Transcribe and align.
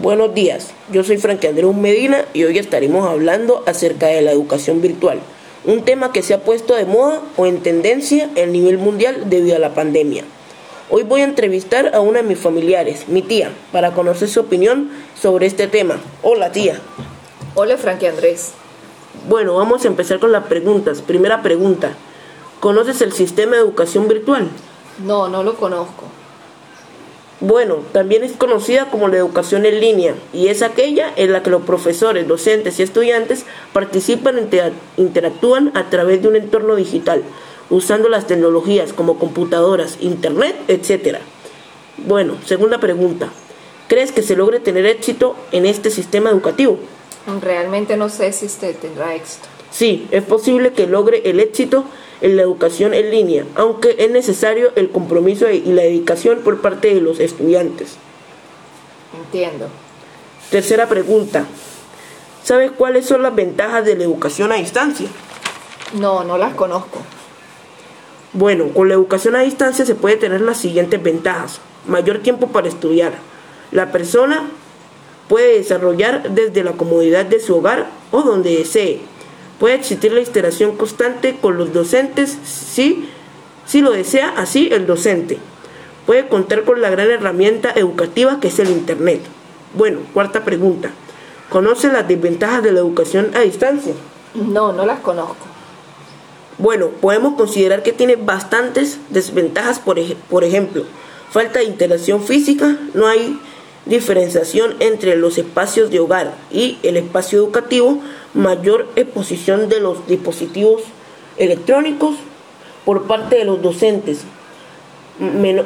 Buenos 0.00 0.34
días, 0.34 0.70
yo 0.90 1.04
soy 1.04 1.18
Frank 1.18 1.44
Andrés 1.44 1.74
Medina 1.74 2.24
y 2.32 2.44
hoy 2.44 2.56
estaremos 2.56 3.06
hablando 3.06 3.62
acerca 3.66 4.06
de 4.06 4.22
la 4.22 4.32
educación 4.32 4.80
virtual, 4.80 5.20
un 5.66 5.84
tema 5.84 6.12
que 6.12 6.22
se 6.22 6.32
ha 6.32 6.44
puesto 6.44 6.74
de 6.74 6.86
moda 6.86 7.20
o 7.36 7.44
en 7.44 7.62
tendencia 7.62 8.30
a 8.42 8.46
nivel 8.46 8.78
mundial 8.78 9.28
debido 9.28 9.54
a 9.54 9.58
la 9.58 9.74
pandemia. 9.74 10.24
Hoy 10.88 11.02
voy 11.02 11.20
a 11.20 11.24
entrevistar 11.24 11.94
a 11.94 12.00
una 12.00 12.22
de 12.22 12.28
mis 12.28 12.38
familiares, 12.38 13.06
mi 13.08 13.20
tía, 13.20 13.52
para 13.70 13.92
conocer 13.92 14.30
su 14.30 14.40
opinión 14.40 14.90
sobre 15.20 15.44
este 15.44 15.66
tema. 15.66 16.00
Hola 16.22 16.52
tía. 16.52 16.80
Hola 17.54 17.76
Frank 17.76 18.02
Andrés. 18.04 18.52
Bueno, 19.28 19.56
vamos 19.56 19.84
a 19.84 19.88
empezar 19.88 20.20
con 20.20 20.32
las 20.32 20.44
preguntas. 20.44 21.02
Primera 21.02 21.42
pregunta, 21.42 21.92
¿conoces 22.60 23.02
el 23.02 23.12
sistema 23.12 23.56
de 23.56 23.62
educación 23.62 24.08
virtual? 24.08 24.48
No, 25.04 25.28
no 25.28 25.42
lo 25.42 25.54
conozco. 25.56 26.04
Bueno, 27.42 27.78
también 27.90 28.22
es 28.22 28.36
conocida 28.36 28.88
como 28.88 29.08
la 29.08 29.16
educación 29.16 29.66
en 29.66 29.80
línea 29.80 30.14
y 30.32 30.46
es 30.46 30.62
aquella 30.62 31.12
en 31.16 31.32
la 31.32 31.42
que 31.42 31.50
los 31.50 31.62
profesores, 31.62 32.28
docentes 32.28 32.78
y 32.78 32.84
estudiantes 32.84 33.46
participan 33.72 34.38
e 34.38 34.72
interactúan 34.96 35.72
a 35.74 35.90
través 35.90 36.22
de 36.22 36.28
un 36.28 36.36
entorno 36.36 36.76
digital, 36.76 37.24
usando 37.68 38.08
las 38.08 38.28
tecnologías 38.28 38.92
como 38.92 39.18
computadoras, 39.18 39.98
internet, 40.00 40.54
etc. 40.68 41.18
Bueno, 41.96 42.36
segunda 42.46 42.78
pregunta. 42.78 43.28
¿Crees 43.88 44.12
que 44.12 44.22
se 44.22 44.36
logre 44.36 44.60
tener 44.60 44.86
éxito 44.86 45.34
en 45.50 45.66
este 45.66 45.90
sistema 45.90 46.30
educativo? 46.30 46.78
Realmente 47.40 47.96
no 47.96 48.08
sé 48.08 48.32
si 48.32 48.46
usted 48.46 48.76
tendrá 48.76 49.16
éxito. 49.16 49.48
Sí, 49.72 50.06
es 50.10 50.22
posible 50.22 50.72
que 50.72 50.86
logre 50.86 51.22
el 51.24 51.40
éxito 51.40 51.84
en 52.20 52.36
la 52.36 52.42
educación 52.42 52.94
en 52.94 53.10
línea, 53.10 53.44
aunque 53.56 53.96
es 53.98 54.10
necesario 54.10 54.70
el 54.76 54.90
compromiso 54.90 55.50
y 55.50 55.60
la 55.60 55.82
dedicación 55.82 56.40
por 56.40 56.60
parte 56.60 56.94
de 56.94 57.00
los 57.00 57.18
estudiantes. 57.18 57.96
Entiendo. 59.16 59.68
Tercera 60.50 60.88
pregunta. 60.88 61.46
¿Sabes 62.44 62.70
cuáles 62.72 63.06
son 63.06 63.22
las 63.22 63.34
ventajas 63.34 63.84
de 63.84 63.96
la 63.96 64.04
educación 64.04 64.52
a 64.52 64.56
distancia? 64.56 65.08
No, 65.94 66.22
no 66.22 66.36
las 66.36 66.54
conozco. 66.54 66.98
Bueno, 68.34 68.68
con 68.68 68.88
la 68.88 68.94
educación 68.94 69.36
a 69.36 69.40
distancia 69.40 69.84
se 69.84 69.94
puede 69.94 70.16
tener 70.16 70.42
las 70.42 70.58
siguientes 70.58 71.02
ventajas. 71.02 71.60
Mayor 71.86 72.18
tiempo 72.18 72.48
para 72.48 72.68
estudiar. 72.68 73.12
La 73.70 73.90
persona 73.90 74.48
puede 75.28 75.58
desarrollar 75.58 76.30
desde 76.30 76.62
la 76.62 76.72
comodidad 76.72 77.24
de 77.24 77.40
su 77.40 77.56
hogar 77.56 77.88
o 78.10 78.22
donde 78.22 78.56
desee 78.56 79.00
Puede 79.62 79.76
existir 79.76 80.12
la 80.12 80.18
interacción 80.18 80.76
constante 80.76 81.36
con 81.40 81.56
los 81.56 81.72
docentes 81.72 82.36
si, 82.44 83.08
si 83.64 83.80
lo 83.80 83.92
desea 83.92 84.34
así 84.36 84.68
el 84.72 84.88
docente. 84.88 85.38
Puede 86.04 86.26
contar 86.26 86.64
con 86.64 86.80
la 86.82 86.90
gran 86.90 87.08
herramienta 87.08 87.70
educativa 87.70 88.40
que 88.40 88.48
es 88.48 88.58
el 88.58 88.70
Internet. 88.70 89.20
Bueno, 89.74 90.00
cuarta 90.12 90.44
pregunta. 90.44 90.90
¿Conoce 91.48 91.92
las 91.92 92.08
desventajas 92.08 92.64
de 92.64 92.72
la 92.72 92.80
educación 92.80 93.30
a 93.34 93.42
distancia? 93.42 93.92
No, 94.34 94.72
no 94.72 94.84
las 94.84 94.98
conozco. 94.98 95.46
Bueno, 96.58 96.88
podemos 97.00 97.34
considerar 97.34 97.84
que 97.84 97.92
tiene 97.92 98.16
bastantes 98.16 98.98
desventajas, 99.10 99.78
por, 99.78 99.96
por 100.28 100.42
ejemplo, 100.42 100.82
falta 101.30 101.60
de 101.60 101.66
interacción 101.66 102.24
física, 102.24 102.78
no 102.94 103.06
hay 103.06 103.38
diferenciación 103.86 104.76
entre 104.80 105.16
los 105.16 105.38
espacios 105.38 105.90
de 105.90 106.00
hogar 106.00 106.34
y 106.50 106.78
el 106.82 106.96
espacio 106.96 107.38
educativo, 107.38 107.98
mayor 108.34 108.88
exposición 108.96 109.68
de 109.68 109.80
los 109.80 110.06
dispositivos 110.06 110.82
electrónicos 111.36 112.16
por 112.84 113.06
parte 113.06 113.36
de 113.36 113.44
los 113.44 113.62
docentes, 113.62 114.22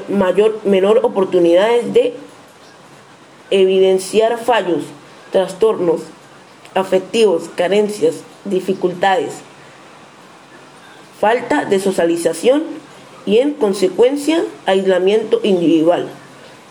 mayor, 0.08 0.60
menor 0.64 1.00
oportunidades 1.02 1.92
de 1.92 2.14
evidenciar 3.50 4.38
fallos, 4.38 4.84
trastornos 5.30 6.02
afectivos, 6.74 7.44
carencias, 7.54 8.16
dificultades, 8.44 9.34
falta 11.20 11.64
de 11.64 11.80
socialización 11.80 12.64
y 13.24 13.38
en 13.38 13.54
consecuencia 13.54 14.44
aislamiento 14.66 15.40
individual. 15.42 16.08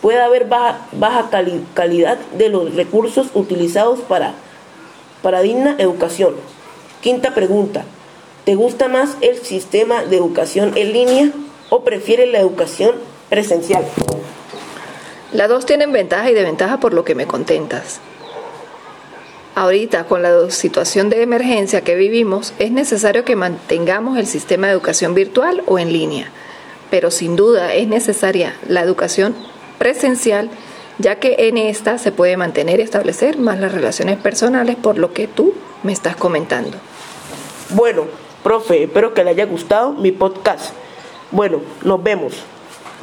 Puede 0.05 0.21
haber 0.21 0.45
baja, 0.45 0.85
baja 0.91 1.31
calidad 1.73 2.19
de 2.37 2.49
los 2.49 2.75
recursos 2.75 3.29
utilizados 3.33 4.01
para 4.01 4.35
para 5.23 5.41
digna 5.41 5.77
educación. 5.79 6.35
Quinta 7.01 7.33
pregunta. 7.33 7.85
¿Te 8.43 8.53
gusta 8.53 8.87
más 8.87 9.17
el 9.21 9.37
sistema 9.37 10.03
de 10.03 10.17
educación 10.17 10.73
en 10.75 10.93
línea 10.93 11.31
o 11.71 11.83
prefieres 11.83 12.31
la 12.31 12.37
educación 12.37 12.93
presencial? 13.31 13.83
Las 15.33 15.49
dos 15.49 15.65
tienen 15.65 15.91
ventaja 15.91 16.29
y 16.29 16.35
desventaja 16.35 16.79
por 16.79 16.93
lo 16.93 17.03
que 17.03 17.15
me 17.15 17.25
contentas. 17.25 17.99
Ahorita, 19.55 20.03
con 20.03 20.21
la 20.21 20.51
situación 20.51 21.09
de 21.09 21.23
emergencia 21.23 21.81
que 21.81 21.95
vivimos, 21.95 22.53
es 22.59 22.69
necesario 22.69 23.25
que 23.25 23.35
mantengamos 23.35 24.19
el 24.19 24.27
sistema 24.27 24.67
de 24.67 24.73
educación 24.73 25.15
virtual 25.15 25.63
o 25.65 25.79
en 25.79 25.91
línea, 25.91 26.29
pero 26.91 27.09
sin 27.09 27.35
duda 27.35 27.73
es 27.73 27.87
necesaria 27.87 28.55
la 28.67 28.81
educación 28.81 29.33
presencial 29.77 30.49
ya 30.97 31.19
que 31.19 31.35
en 31.47 31.57
esta 31.57 31.97
se 31.97 32.11
puede 32.11 32.37
mantener 32.37 32.79
y 32.79 32.83
establecer 32.83 33.37
más 33.37 33.59
las 33.59 33.73
relaciones 33.73 34.17
personales 34.17 34.75
por 34.75 34.97
lo 34.97 35.13
que 35.13 35.27
tú 35.27 35.53
me 35.83 35.91
estás 35.91 36.15
comentando. 36.15 36.77
Bueno, 37.69 38.05
profe, 38.43 38.83
espero 38.83 39.13
que 39.13 39.23
le 39.23 39.31
haya 39.31 39.45
gustado 39.45 39.91
mi 39.91 40.11
podcast. 40.11 40.73
Bueno, 41.31 41.61
nos 41.83 42.01
vemos. 42.01 42.45